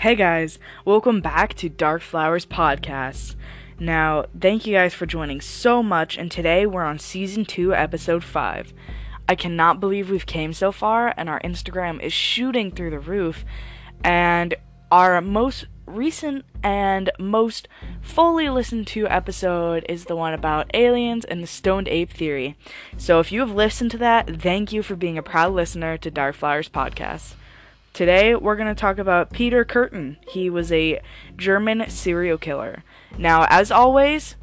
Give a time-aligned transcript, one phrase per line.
[0.00, 3.34] Hey guys, welcome back to Dark Flowers Podcast.
[3.78, 8.24] Now, thank you guys for joining so much, and today we're on season 2, episode
[8.24, 8.72] 5.
[9.28, 13.44] I cannot believe we've came so far, and our Instagram is shooting through the roof,
[14.02, 14.54] and
[14.90, 17.68] our most recent and most
[18.00, 22.56] fully listened to episode is the one about aliens and the stoned ape theory.
[22.96, 26.10] So if you have listened to that, thank you for being a proud listener to
[26.10, 27.34] Dark Flowers Podcast.
[27.92, 30.16] Today we're going to talk about Peter Kürten.
[30.28, 31.00] He was a
[31.36, 32.84] German serial killer.
[33.18, 34.36] Now, as always,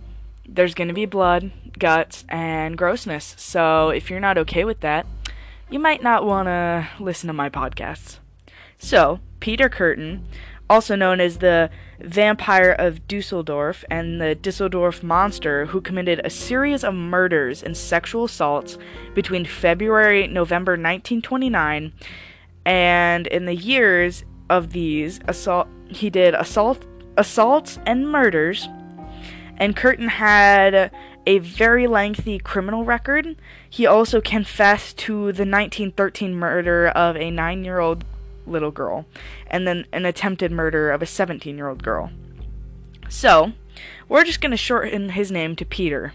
[0.47, 3.35] there's going to be blood, guts, and grossness.
[3.37, 5.07] So if you're not okay with that,
[5.69, 8.19] you might not want to listen to my podcasts.
[8.77, 10.21] So, Peter Kürten,
[10.69, 11.69] also known as the
[11.99, 18.25] Vampire of Dusseldorf and the Dusseldorf Monster, who committed a series of murders and sexual
[18.25, 18.77] assaults
[19.15, 21.93] between February November 1929
[22.67, 28.67] and in the years of these assault he did assault assaults and murders
[29.57, 30.91] and Kürten had
[31.25, 33.35] a very lengthy criminal record.
[33.67, 38.05] He also confessed to the 1913 murder of a 9-year-old
[38.45, 39.07] little girl,
[39.47, 42.11] and then an attempted murder of a 17 year old girl.
[43.09, 43.53] So,
[44.07, 46.13] we're just going to shorten his name to Peter.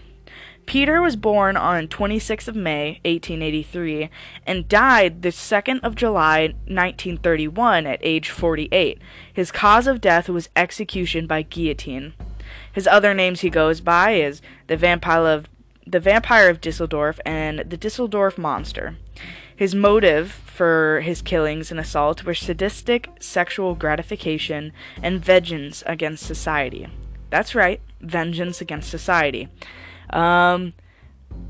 [0.65, 4.09] Peter was born on 26th of May, 1883,
[4.47, 8.99] and died the 2nd of July, 1931, at age 48.
[9.31, 12.13] His cause of death was execution by guillotine.
[12.71, 15.47] His other names he goes by is the Vampire of
[15.85, 18.95] the Vampire of Dusseldorf and the Dusseldorf Monster.
[19.55, 26.87] His motive for his killings and assault were sadistic sexual gratification and vengeance against society.
[27.29, 29.49] That's right, vengeance against society.
[30.13, 30.73] Um,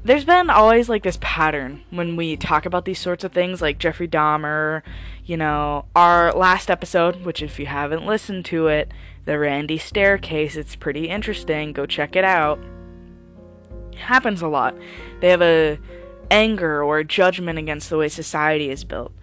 [0.05, 3.77] there's been always like this pattern when we talk about these sorts of things, like
[3.77, 4.81] Jeffrey Dahmer,
[5.25, 8.91] you know, our last episode, which if you haven't listened to it,
[9.25, 11.73] the Randy Staircase, it's pretty interesting.
[11.73, 12.59] Go check it out.
[13.91, 14.75] It happens a lot.
[15.19, 15.79] They have a
[16.31, 19.13] anger or a judgment against the way society is built.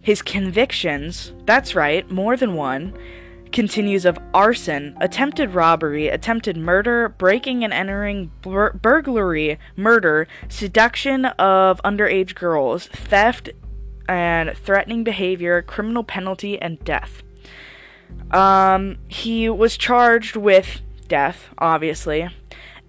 [0.00, 2.96] His convictions, that's right, more than one,
[3.54, 11.80] continues of arson, attempted robbery, attempted murder, breaking and entering, bur- burglary, murder, seduction of
[11.84, 13.48] underage girls, theft
[14.08, 17.22] and threatening behavior, criminal penalty, and death.
[18.32, 22.28] Um, he was charged with death, obviously.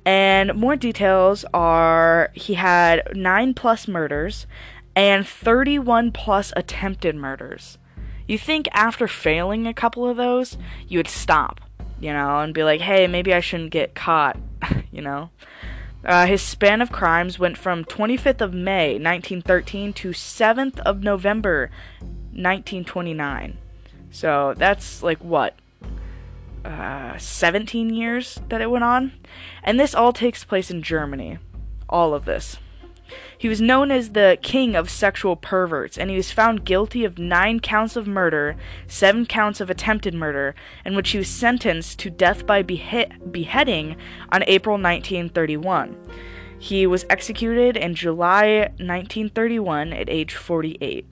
[0.03, 4.47] And more details are he had nine plus murders
[4.95, 7.77] and 31 plus attempted murders.
[8.27, 11.61] You think after failing a couple of those, you would stop,
[11.99, 14.37] you know, and be like, hey, maybe I shouldn't get caught,
[14.91, 15.29] you know?
[16.03, 21.71] Uh, his span of crimes went from 25th of May 1913 to 7th of November
[21.99, 23.57] 1929.
[24.11, 25.55] So that's like what?
[26.63, 29.13] Uh, 17 years that it went on.
[29.63, 31.39] And this all takes place in Germany.
[31.89, 32.57] All of this.
[33.37, 37.19] He was known as the king of sexual perverts, and he was found guilty of
[37.19, 38.55] nine counts of murder,
[38.87, 43.97] seven counts of attempted murder, in which he was sentenced to death by behe- beheading
[44.31, 45.97] on April 1931.
[46.57, 51.05] He was executed in July 1931 at age 48.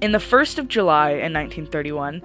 [0.00, 2.22] In the 1st of July in 1931,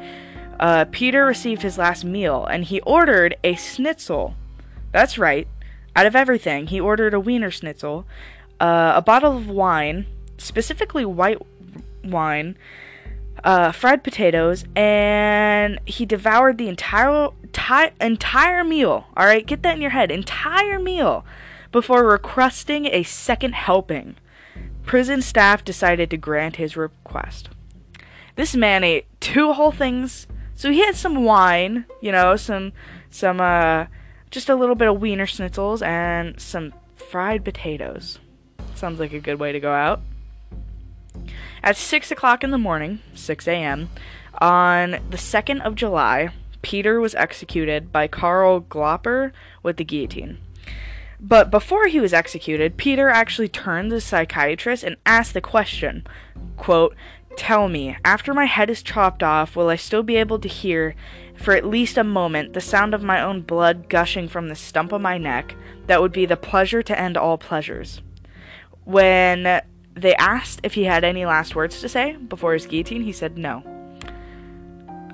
[0.59, 4.35] uh, Peter received his last meal and he ordered a schnitzel.
[4.91, 5.47] That's right.
[5.95, 8.05] Out of everything, he ordered a Wiener schnitzel,
[8.61, 10.05] uh, a bottle of wine,
[10.37, 11.39] specifically white
[12.03, 12.57] wine,
[13.43, 19.07] uh, fried potatoes, and he devoured the entire ti- entire meal.
[19.17, 20.11] All right, get that in your head.
[20.11, 21.25] Entire meal
[21.71, 24.15] before requesting a second helping.
[24.85, 27.49] Prison staff decided to grant his request.
[28.35, 30.27] This man ate two whole things
[30.61, 32.73] so he had some wine, you know, some
[33.09, 33.87] some uh
[34.29, 38.19] just a little bit of wiener schnitzels and some fried potatoes.
[38.81, 40.01] Sounds like a good way to go out.
[41.61, 43.91] At six o'clock in the morning, six a.m.,
[44.41, 46.29] on the second of July,
[46.63, 50.39] Peter was executed by Karl Gröpler with the guillotine.
[51.19, 56.07] But before he was executed, Peter actually turned to the psychiatrist and asked the question,
[56.57, 56.95] quote,
[57.37, 60.95] Tell me, after my head is chopped off, will I still be able to hear,
[61.35, 64.91] for at least a moment, the sound of my own blood gushing from the stump
[64.91, 65.53] of my neck?
[65.85, 68.01] That would be the pleasure to end all pleasures.
[68.83, 69.61] When
[69.93, 73.37] they asked if he had any last words to say before his guillotine, he said
[73.37, 73.63] no.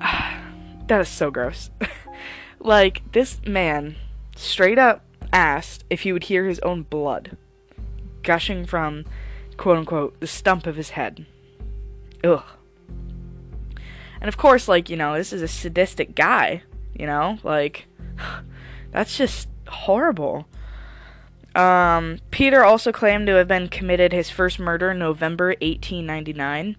[0.00, 1.70] that is so gross.
[2.60, 3.96] like, this man
[4.36, 7.36] straight up asked if he would hear his own blood
[8.22, 9.04] gushing from,
[9.56, 11.24] quote unquote, the stump of his head.
[12.22, 12.44] Ugh.
[14.20, 16.62] And of course, like, you know, this is a sadistic guy,
[16.94, 17.38] you know?
[17.42, 17.86] Like,
[18.92, 20.46] that's just horrible.
[21.58, 26.76] Um, Peter also claimed to have been committed his first murder in November 1899.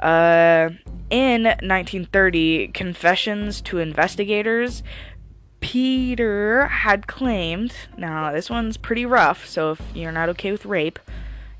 [0.00, 0.70] Uh,
[1.10, 4.82] in 1930, Confessions to Investigators,
[5.60, 7.74] Peter had claimed.
[7.98, 10.98] Now, this one's pretty rough, so if you're not okay with rape,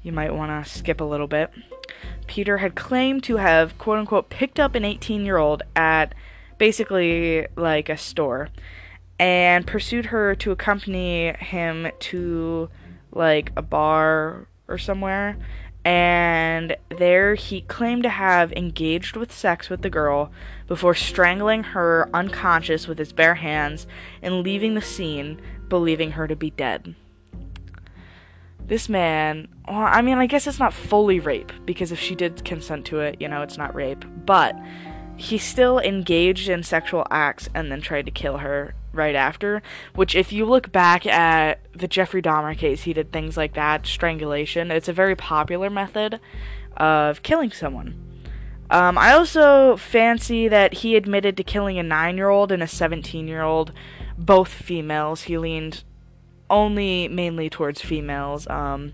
[0.03, 1.51] you might want to skip a little bit.
[2.27, 6.15] Peter had claimed to have, quote unquote, picked up an 18 year old at
[6.57, 8.49] basically like a store
[9.19, 12.69] and pursued her to accompany him to
[13.13, 15.37] like a bar or somewhere.
[15.85, 20.33] And there he claimed to have engaged with sex with the girl
[20.67, 23.87] before strangling her unconscious with his bare hands
[24.23, 26.95] and leaving the scene, believing her to be dead.
[28.67, 32.47] This man, well, I mean, I guess it's not fully rape, because if she did
[32.47, 34.07] consent to it, you know, it's not rape.
[34.25, 34.59] But
[35.17, 39.63] he still engaged in sexual acts and then tried to kill her right after.
[39.95, 43.87] Which, if you look back at the Jeffrey Dahmer case, he did things like that
[43.87, 44.71] strangulation.
[44.71, 46.21] It's a very popular method
[46.77, 48.01] of killing someone.
[48.71, 52.67] Um, I also fancy that he admitted to killing a nine year old and a
[52.67, 53.73] 17 year old,
[54.17, 55.23] both females.
[55.23, 55.85] He leaned
[56.51, 58.49] only mainly towards females.
[58.49, 58.93] Um,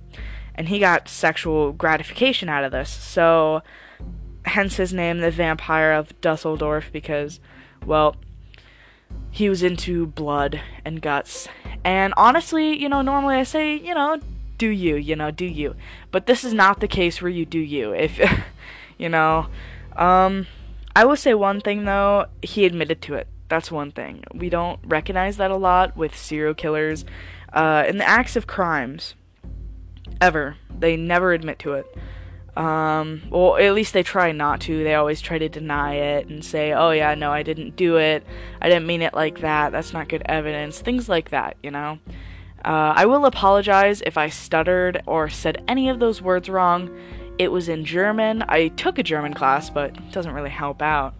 [0.55, 2.91] and he got sexual gratification out of this.
[2.91, 3.62] So,
[4.44, 7.41] hence his name, the Vampire of Dusseldorf, because,
[7.87, 8.17] well,
[9.31, 11.49] he was into blood and guts.
[11.85, 14.21] And honestly, you know, normally I say, you know,
[14.59, 15.77] do you, you know, do you.
[16.11, 17.93] But this is not the case where you do you.
[17.93, 18.21] If,
[18.99, 19.47] you know,
[19.97, 20.47] um,
[20.95, 23.29] I will say one thing though, he admitted to it.
[23.49, 24.25] That's one thing.
[24.35, 27.05] We don't recognize that a lot with serial killers.
[27.53, 29.15] Uh, in the acts of crimes,
[30.21, 30.57] ever.
[30.79, 31.87] They never admit to it.
[32.56, 34.82] Um, well, at least they try not to.
[34.85, 38.26] They always try to deny it and say, oh, yeah, no, I didn't do it.
[38.61, 39.73] I didn't mean it like that.
[39.73, 40.81] That's not good evidence.
[40.81, 41.99] Things like that, you know?
[42.64, 46.91] Uh, I will apologize if I stuttered or said any of those words wrong.
[47.38, 48.44] It was in German.
[48.49, 51.14] I took a German class, but it doesn't really help out.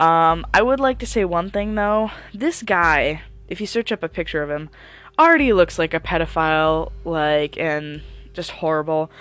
[0.00, 2.10] Um, I would like to say one thing, though.
[2.32, 4.68] This guy, if you search up a picture of him,
[5.16, 8.02] already looks like a pedophile, like, and
[8.32, 9.12] just horrible.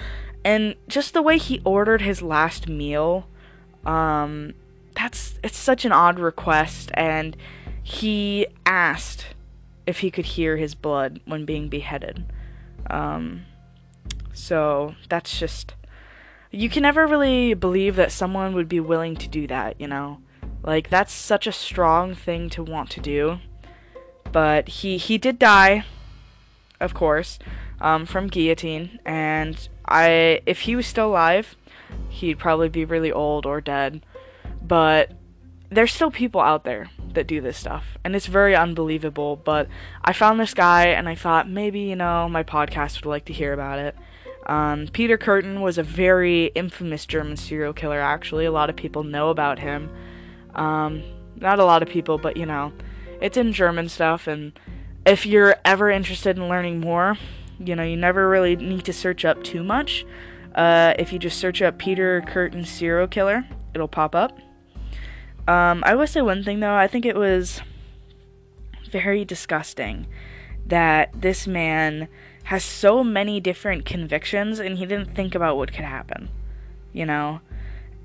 [0.45, 3.27] And just the way he ordered his last meal,
[3.85, 4.53] um,
[4.95, 6.91] that's it's such an odd request.
[6.95, 7.37] And
[7.81, 9.27] he asked
[9.85, 12.25] if he could hear his blood when being beheaded.
[12.89, 13.45] Um,
[14.33, 15.75] so that's just
[16.51, 20.19] you can never really believe that someone would be willing to do that, you know?
[20.63, 23.39] Like that's such a strong thing to want to do.
[24.31, 25.85] But he he did die,
[26.79, 27.37] of course,
[27.81, 31.55] um, from guillotine, and I if he was still alive,
[32.09, 34.05] he'd probably be really old or dead.
[34.61, 35.11] But
[35.69, 39.35] there's still people out there that do this stuff, and it's very unbelievable.
[39.35, 39.67] But
[40.03, 43.33] I found this guy, and I thought maybe you know my podcast would like to
[43.33, 43.95] hear about it.
[44.45, 47.99] Um, Peter Kürten was a very infamous German serial killer.
[47.99, 49.89] Actually, a lot of people know about him.
[50.53, 51.03] Um,
[51.35, 52.73] not a lot of people, but you know,
[53.21, 54.57] it's in German stuff, and
[55.05, 57.17] if you're ever interested in learning more,
[57.59, 60.05] you know, you never really need to search up too much.
[60.55, 64.37] Uh, if you just search up Peter Kürten serial killer, it'll pop up.
[65.47, 67.61] Um, I will say one thing though, I think it was
[68.89, 70.07] very disgusting
[70.67, 72.07] that this man
[72.45, 76.29] has so many different convictions and he didn't think about what could happen.
[76.93, 77.41] You know?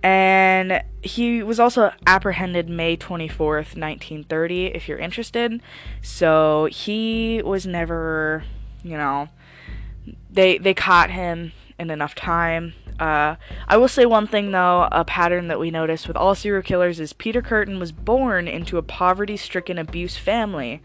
[0.03, 5.61] And he was also apprehended May 24th, 1930, if you're interested.
[6.03, 8.45] So he was never,
[8.85, 9.29] you know,
[10.39, 12.75] they they caught him in enough time.
[13.01, 13.35] Uh,
[13.67, 17.01] I will say one thing though, a pattern that we notice with all serial killers
[17.01, 20.81] is Peter Kürten was born into a poverty-stricken abuse family.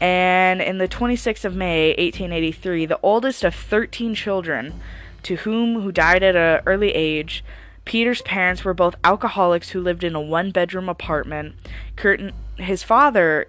[0.00, 4.80] And in the 26th of May, 1883, the oldest of 13 children,
[5.24, 7.44] to whom who died at an early age,
[7.84, 11.54] Peter's parents were both alcoholics who lived in a one bedroom apartment.
[11.96, 13.46] Kürten, his father,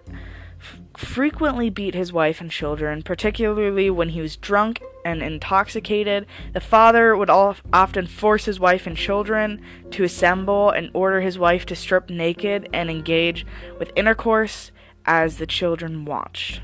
[0.98, 6.26] frequently beat his wife and children, particularly when he was drunk and intoxicated.
[6.54, 11.66] The father would often force his wife and children to assemble and order his wife
[11.68, 13.46] to strip naked and engage
[13.80, 14.72] with intercourse
[15.06, 16.62] as the children watched.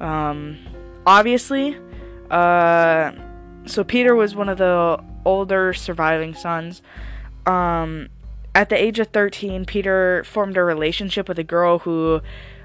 [0.00, 0.58] Um,
[1.06, 1.76] obviously,
[2.30, 3.12] uh,
[3.66, 6.82] so Peter was one of the older surviving sons.
[7.46, 8.08] Um,
[8.54, 12.20] at the age of 13, Peter formed a relationship with a girl who,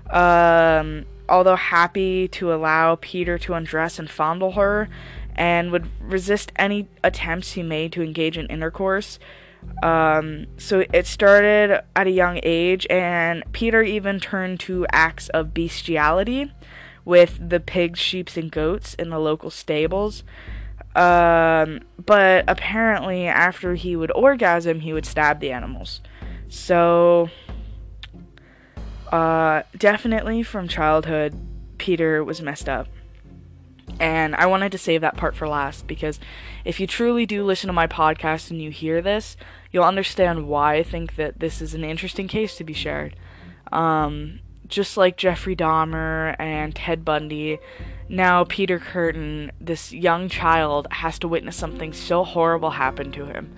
[0.10, 4.90] um, although happy to allow Peter to undress and fondle her,
[5.36, 9.18] and would resist any attempts he made to engage in intercourse,
[9.84, 15.54] Um, so it started at a young age, and Peter even turned to acts of
[15.54, 16.52] bestiality
[17.06, 20.24] with the pigs, sheep, and goats in the local stables.
[20.96, 26.02] Um, but apparently, after he would orgasm, he would stab the animals.
[26.50, 27.30] So,
[29.12, 31.36] uh, definitely from childhood,
[31.78, 32.88] Peter was messed up.
[34.00, 36.20] And I wanted to save that part for last because
[36.64, 39.36] if you truly do listen to my podcast and you hear this,
[39.72, 43.16] you'll understand why I think that this is an interesting case to be shared.
[43.72, 47.60] Um, just like Jeffrey Dahmer and Ted Bundy,
[48.08, 53.54] now Peter Kürten, this young child, has to witness something so horrible happen to him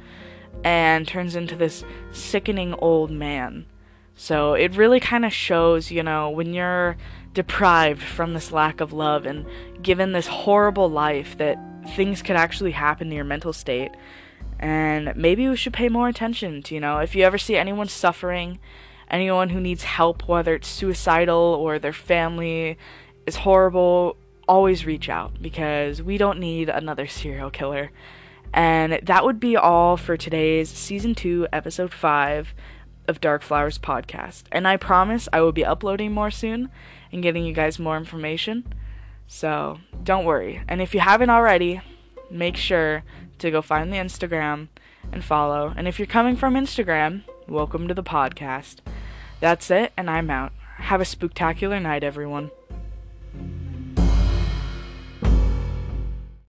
[0.64, 3.66] and turns into this sickening old man.
[4.16, 6.98] So it really kind of shows, you know, when you're
[7.34, 9.46] deprived from this lack of love and
[9.82, 11.58] given this horrible life that
[11.96, 13.92] things could actually happen to your mental state.
[14.60, 17.88] And maybe we should pay more attention to, you know, if you ever see anyone
[17.88, 18.60] suffering,
[19.10, 22.78] anyone who needs help, whether it's suicidal or their family
[23.26, 24.16] is horrible,
[24.48, 27.92] always reach out because we don't need another serial killer.
[28.54, 32.54] And that would be all for today's season 2, episode 5
[33.08, 34.44] of Dark Flowers podcast.
[34.52, 36.70] And I promise I will be uploading more soon
[37.12, 38.74] and getting you guys more information.
[39.28, 40.62] So don't worry.
[40.68, 41.82] And if you haven't already,
[42.30, 43.04] make sure
[43.40, 44.68] to go find the Instagram
[45.12, 45.74] and follow.
[45.76, 48.78] And if you're coming from Instagram, welcome to the podcast.
[49.40, 50.54] That's it, and I'm out.
[50.78, 52.52] Have a spectacular night, everyone.